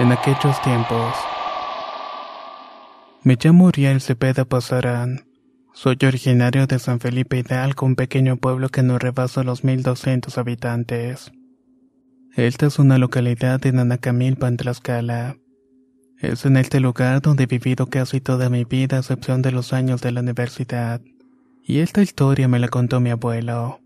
[0.00, 1.14] En aquellos tiempos.
[3.22, 5.26] Me llamo Uriel Cepeda Pasarán.
[5.74, 11.32] Soy originario de San Felipe Hidalgo, un pequeño pueblo que no rebasa los 1200 habitantes.
[12.34, 15.36] Esta es una localidad en Anacamilpan, Tlaxcala.
[16.18, 19.74] Es en este lugar donde he vivido casi toda mi vida, a excepción de los
[19.74, 21.02] años de la universidad.
[21.62, 23.80] Y esta historia me la contó mi abuelo.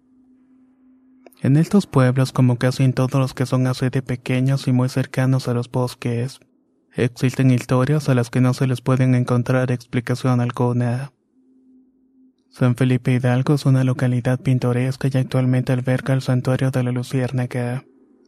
[1.44, 4.88] En estos pueblos, como casi en todos los que son así de pequeños y muy
[4.88, 6.40] cercanos a los bosques,
[6.94, 11.12] existen historias a las que no se les pueden encontrar explicación alguna.
[12.48, 17.84] San Felipe Hidalgo es una localidad pintoresca y actualmente alberga el santuario de la Luciérnaga.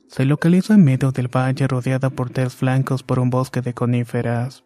[0.08, 4.62] Se localiza en medio del valle rodeada por tres flancos por un bosque de coníferas.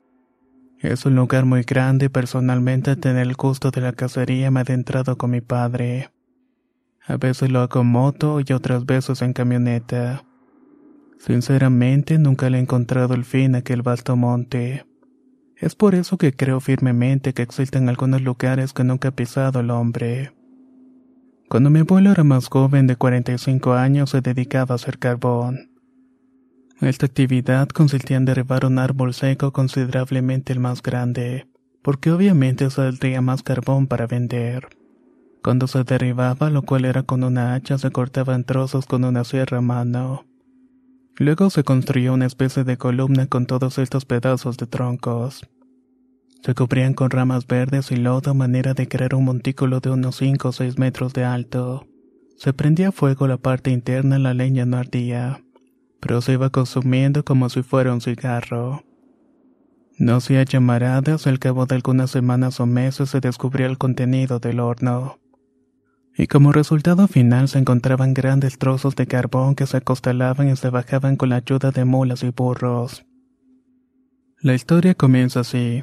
[0.81, 4.63] Es un lugar muy grande y personalmente tener el gusto de la cacería me ha
[4.63, 6.11] adentrado con mi padre.
[7.11, 10.23] A veces lo hago en moto y otras veces en camioneta.
[11.19, 14.87] Sinceramente, nunca le he encontrado el fin a aquel vasto monte.
[15.57, 19.73] Es por eso que creo firmemente que existen algunos lugares que nunca ha pisado el
[19.73, 20.33] hombre.
[21.49, 25.73] Cuando mi abuelo era más joven de 45 años se dedicaba a hacer carbón.
[26.81, 31.49] Esta actividad consistía en derribar un árbol seco considerablemente el más grande,
[31.83, 34.80] porque obviamente saldría más carbón para vender.
[35.43, 39.25] Cuando se derribaba, lo cual era con una hacha, se cortaba en trozos con una
[39.25, 40.27] sierra a mano.
[41.17, 45.49] Luego se construyó una especie de columna con todos estos pedazos de troncos.
[46.43, 50.17] Se cubrían con ramas verdes y lodo a manera de crear un montículo de unos
[50.17, 51.87] 5 o 6 metros de alto.
[52.37, 55.43] Se prendía fuego la parte interna, la leña no ardía,
[56.01, 58.85] pero se iba consumiendo como si fuera un cigarro.
[59.99, 64.61] No hacía llamaradas, al cabo de algunas semanas o meses se descubría el contenido del
[64.61, 65.21] horno
[66.21, 70.69] y como resultado final se encontraban grandes trozos de carbón que se acostalaban y se
[70.69, 73.07] bajaban con la ayuda de mulas y burros.
[74.39, 75.83] La historia comienza así.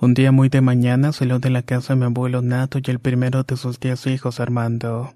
[0.00, 3.42] Un día muy de mañana salió de la casa mi abuelo Nato y el primero
[3.42, 5.12] de sus diez hijos Armando.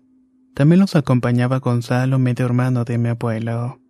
[0.55, 3.81] También los acompañaba Gonzalo, medio hermano de mi abuelo.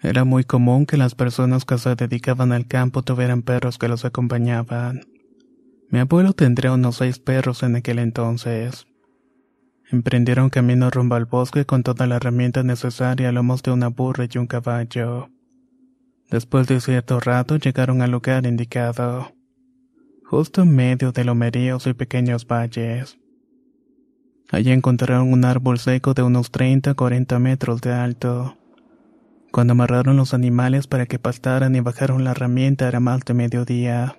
[0.00, 4.04] Era muy común que las personas que se dedicaban al campo tuvieran perros que los
[4.04, 5.00] acompañaban.
[5.90, 8.86] Mi abuelo tendría unos seis perros en aquel entonces.
[9.90, 14.26] Emprendieron camino rumbo al bosque con toda la herramienta necesaria a lomos de una burra
[14.32, 15.28] y un caballo.
[16.30, 19.32] Después de cierto rato llegaron al lugar indicado,
[20.24, 23.18] justo en medio de lomeríos y pequeños valles.
[24.50, 28.56] Allí encontraron un árbol seco de unos 30-40 metros de alto.
[29.52, 34.16] Cuando amarraron los animales para que pastaran y bajaron la herramienta era más de mediodía.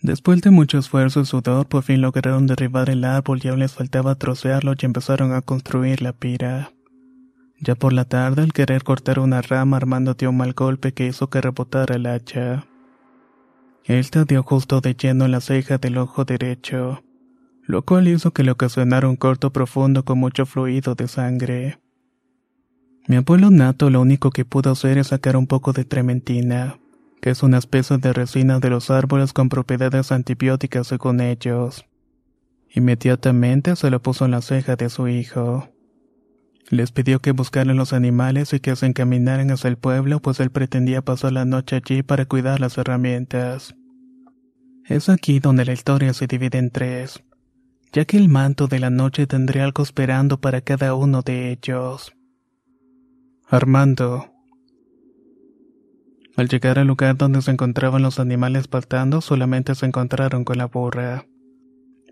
[0.00, 3.74] Después de mucho esfuerzo y sudor, por fin lograron derribar el árbol y aún les
[3.74, 6.70] faltaba trocearlo y empezaron a construir la pira.
[7.60, 11.08] Ya por la tarde, al querer cortar una rama, Armando dio un mal golpe que
[11.08, 12.66] hizo que rebotara el hacha.
[13.84, 17.02] Esta dio justo de lleno en la ceja del ojo derecho,
[17.62, 21.80] lo cual hizo que le ocasionara un corto profundo con mucho fluido de sangre.
[23.08, 26.78] Mi abuelo Nato lo único que pudo hacer es sacar un poco de trementina
[27.20, 31.84] que es una especie de resina de los árboles con propiedades antibióticas según ellos.
[32.70, 35.68] Inmediatamente se lo puso en la ceja de su hijo.
[36.70, 40.50] Les pidió que buscaran los animales y que se encaminaran hacia el pueblo, pues él
[40.50, 43.74] pretendía pasar la noche allí para cuidar las herramientas.
[44.84, 47.22] Es aquí donde la historia se divide en tres,
[47.92, 52.12] ya que el manto de la noche tendría algo esperando para cada uno de ellos.
[53.48, 54.30] Armando,
[56.38, 60.66] al llegar al lugar donde se encontraban los animales pastando, solamente se encontraron con la
[60.66, 61.26] burra,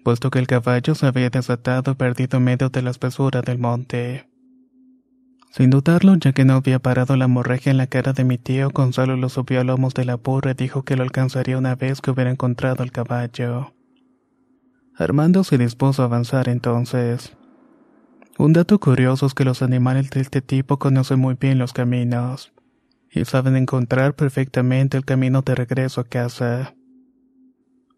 [0.02, 4.28] puesto que el caballo se había desatado perdido en medio de la espesura del monte.
[5.52, 8.70] Sin dudarlo, ya que no había parado la hemorragia en la cara de mi tío,
[8.70, 12.00] Gonzalo lo subió a lomos de la burra y dijo que lo alcanzaría una vez
[12.00, 13.74] que hubiera encontrado el caballo.
[14.96, 17.36] Armando se dispuso a avanzar entonces.
[18.38, 22.52] Un dato curioso es que los animales de este tipo conocen muy bien los caminos
[23.16, 26.74] y saben encontrar perfectamente el camino de regreso a casa.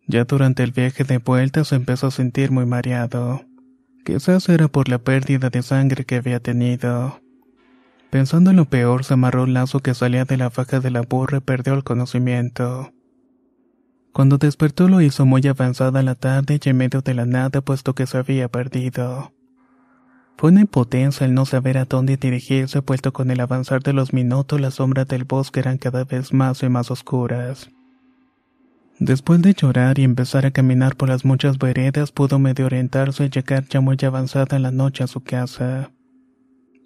[0.07, 3.43] Ya durante el viaje de vuelta se empezó a sentir muy mareado.
[4.05, 7.21] Quizás era por la pérdida de sangre que había tenido.
[8.11, 11.03] Pensando en lo peor, se amarró un lazo que salía de la faja de la
[11.03, 12.93] burra y perdió el conocimiento.
[14.13, 17.95] Cuando despertó lo hizo muy avanzada la tarde y en medio de la nada puesto
[17.97, 19.33] que se había perdido.
[20.39, 24.13] Fue una impotencia el no saber a dónde dirigirse puesto con el avanzar de los
[24.13, 27.71] minutos las sombras del bosque eran cada vez más y más oscuras.
[29.01, 33.31] Después de llorar y empezar a caminar por las muchas veredas pudo medio orientarse y
[33.31, 35.91] llegar ya muy avanzada en la noche a su casa.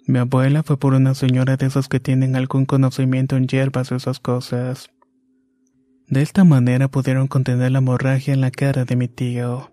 [0.07, 3.95] Mi abuela fue por una señora de esas que tienen algún conocimiento en hierbas y
[3.95, 4.89] esas cosas.
[6.07, 9.72] De esta manera pudieron contener la hemorragia en la cara de mi tío.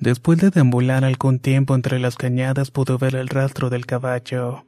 [0.00, 4.66] Después de deambular algún tiempo entre las cañadas pudo ver el rastro del caballo.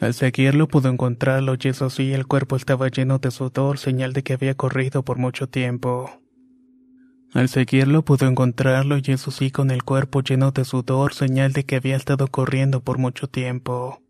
[0.00, 4.22] Al seguirlo pudo encontrarlo y eso sí, el cuerpo estaba lleno de sudor, señal de
[4.22, 6.20] que había corrido por mucho tiempo.
[7.32, 11.64] Al seguirlo pudo encontrarlo y eso sí, con el cuerpo lleno de sudor, señal de
[11.64, 14.00] que había estado corriendo por mucho tiempo.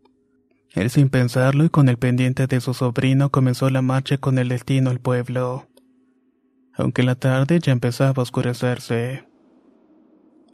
[0.73, 4.49] Él sin pensarlo y con el pendiente de su sobrino comenzó la marcha con el
[4.49, 5.67] destino al pueblo.
[6.73, 9.25] Aunque la tarde ya empezaba a oscurecerse.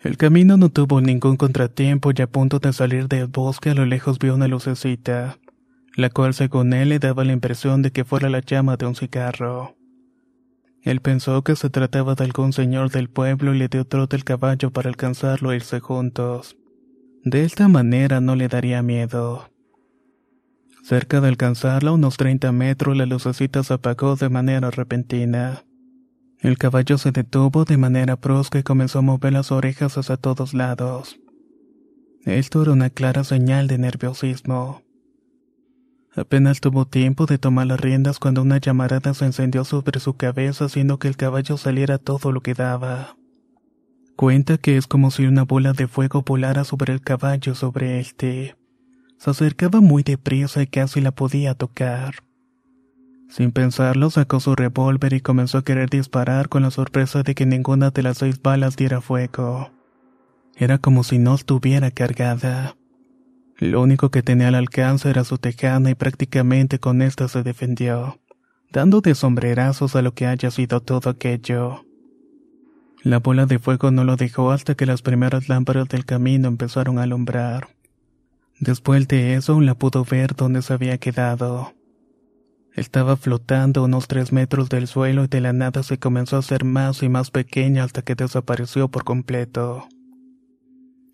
[0.03, 3.86] El camino no tuvo ningún contratiempo y a punto de salir del bosque a lo
[3.86, 5.38] lejos vio una lucecita,
[5.95, 8.95] la cual según él le daba la impresión de que fuera la llama de un
[8.95, 9.75] cigarro.
[10.81, 14.24] Él pensó que se trataba de algún señor del pueblo y le dio trote el
[14.24, 16.57] caballo para alcanzarlo e irse juntos.
[17.24, 19.51] De esta manera no le daría miedo.
[20.83, 25.63] Cerca de alcanzarla, unos 30 metros, la lucecita se apagó de manera repentina.
[26.41, 30.55] El caballo se detuvo de manera brusca y comenzó a mover las orejas hacia todos
[30.55, 31.19] lados.
[32.25, 34.81] Esto era una clara señal de nerviosismo.
[36.15, 40.65] Apenas tuvo tiempo de tomar las riendas cuando una llamarada se encendió sobre su cabeza
[40.65, 43.15] haciendo que el caballo saliera todo lo que daba.
[44.15, 48.55] Cuenta que es como si una bola de fuego volara sobre el caballo sobre este.
[49.19, 52.15] Se acercaba muy deprisa y casi la podía tocar.
[53.31, 57.45] Sin pensarlo, sacó su revólver y comenzó a querer disparar con la sorpresa de que
[57.45, 59.71] ninguna de las seis balas diera fuego.
[60.57, 62.76] Era como si no estuviera cargada.
[63.57, 68.19] Lo único que tenía al alcance era su tejana y prácticamente con esta se defendió,
[68.69, 71.85] dando de sombrerazos a lo que haya sido todo aquello.
[73.02, 77.00] La bola de fuego no lo dejó hasta que las primeras lámparas del camino empezaron
[77.00, 77.69] a alumbrar.
[78.59, 81.73] Después de eso la pudo ver donde se había quedado.
[82.73, 86.63] Estaba flotando unos tres metros del suelo y de la nada se comenzó a hacer
[86.63, 89.87] más y más pequeña hasta que desapareció por completo.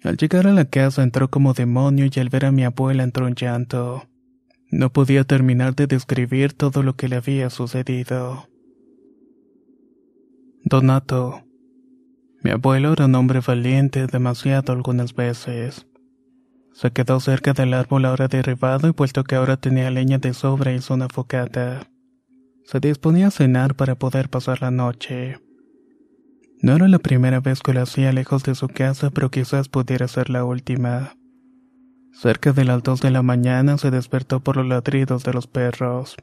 [0.04, 3.28] Al llegar a la casa entró como demonio y al ver a mi abuela entró
[3.28, 4.08] en llanto.
[4.70, 8.48] No podía terminar de describir todo lo que le había sucedido.
[10.64, 11.44] Donato.
[12.44, 15.88] Mi abuelo era un hombre valiente demasiado algunas veces.
[16.78, 20.74] Se quedó cerca del árbol ahora derribado y puesto que ahora tenía leña de sobra
[20.74, 21.90] hizo una focata.
[22.66, 25.40] Se disponía a cenar para poder pasar la noche.
[26.62, 30.08] No era la primera vez que lo hacía lejos de su casa, pero quizás pudiera
[30.08, 31.18] ser la última.
[32.14, 36.16] Cerca de las dos de la mañana se despertó por los ladridos de los perros.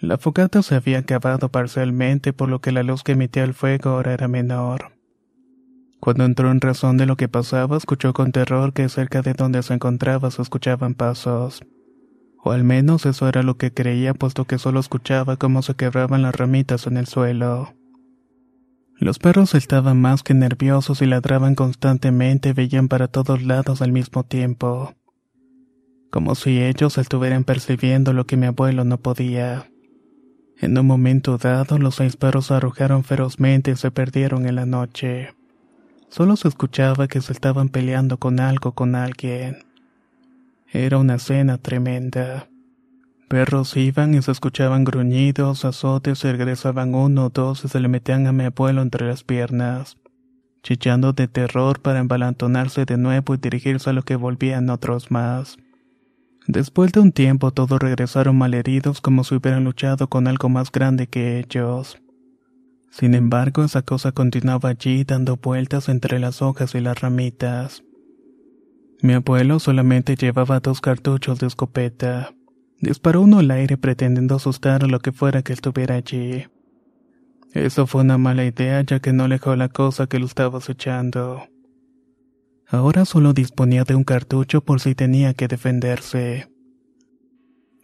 [0.00, 3.90] La fogata se había acabado parcialmente, por lo que la luz que emitía el fuego
[3.90, 4.94] ahora era menor.
[6.04, 9.62] Cuando entró en razón de lo que pasaba, escuchó con terror que cerca de donde
[9.62, 11.64] se encontraba se escuchaban pasos.
[12.42, 16.20] O al menos eso era lo que creía puesto que solo escuchaba cómo se quebraban
[16.20, 17.72] las ramitas en el suelo.
[18.98, 24.24] Los perros estaban más que nerviosos y ladraban constantemente veían para todos lados al mismo
[24.24, 24.92] tiempo.
[26.10, 29.70] Como si ellos estuvieran percibiendo lo que mi abuelo no podía.
[30.60, 35.30] En un momento dado, los seis perros arrojaron ferozmente y se perdieron en la noche.
[36.14, 39.64] Solo se escuchaba que se estaban peleando con algo con alguien.
[40.70, 42.46] Era una escena tremenda.
[43.26, 47.88] Perros iban y se escuchaban gruñidos, azotes y regresaban uno o dos y se le
[47.88, 49.98] metían a mi abuelo entre las piernas,
[50.62, 55.56] chillando de terror para embalantonarse de nuevo y dirigirse a lo que volvían otros más.
[56.46, 61.08] Después de un tiempo todos regresaron malheridos como si hubieran luchado con algo más grande
[61.08, 61.98] que ellos.
[62.96, 67.82] Sin embargo, esa cosa continuaba allí dando vueltas entre las hojas y las ramitas.
[69.02, 72.36] Mi abuelo solamente llevaba dos cartuchos de escopeta.
[72.78, 76.46] Disparó uno al aire pretendiendo asustar a lo que fuera que estuviera allí.
[77.52, 81.48] Eso fue una mala idea ya que no alejó la cosa que lo estaba acechando.
[82.68, 86.48] Ahora solo disponía de un cartucho por si tenía que defenderse.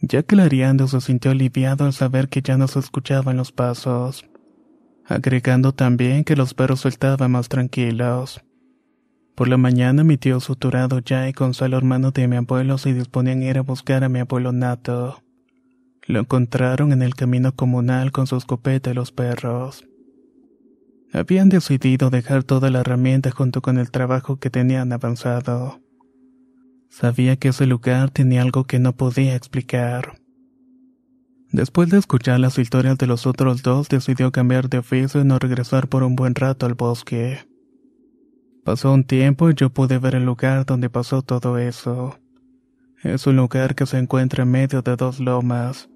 [0.00, 4.24] Ya que Lariando se sintió aliviado al saber que ya no se escuchaban los pasos,
[5.10, 8.40] agregando también que los perros estaban más tranquilos.
[9.34, 13.42] Por la mañana mi tío suturado ya y Gonzalo hermano de mi abuelo se disponían
[13.42, 15.20] a ir a buscar a mi abuelo Nato.
[16.06, 19.84] Lo encontraron en el camino comunal con su escopeta y los perros.
[21.12, 25.80] Habían decidido dejar toda la herramienta junto con el trabajo que tenían avanzado.
[26.88, 30.19] Sabía que ese lugar tenía algo que no podía explicar.
[31.52, 35.38] Después de escuchar las historias de los otros dos, decidió cambiar de oficio y no
[35.38, 37.40] regresar por un buen rato al bosque.
[38.64, 42.18] Pasó un tiempo y yo pude ver el lugar donde pasó todo eso.
[43.02, 45.88] Es un lugar que se encuentra en medio de dos lomas,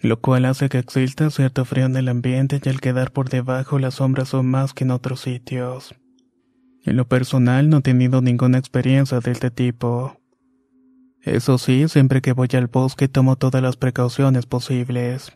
[0.00, 3.78] lo cual hace que exista cierto frío en el ambiente y al quedar por debajo
[3.78, 5.94] las sombras son más que en otros sitios.
[6.84, 10.17] En lo personal no he tenido ninguna experiencia de este tipo.
[11.22, 15.32] Eso sí, siempre que voy al bosque tomo todas las precauciones posibles.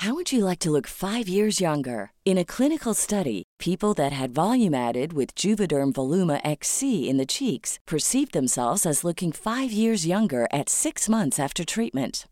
[0.00, 2.12] How would you like to look five years younger?
[2.24, 7.26] In a clinical study, people that had volume added with Juvederm Voluma XC in the
[7.26, 12.26] cheeks perceived themselves as looking five years younger at six months after treatment.